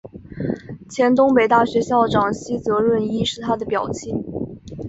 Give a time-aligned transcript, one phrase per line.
[0.89, 4.23] 前东北大学校长西泽润一是他的表亲。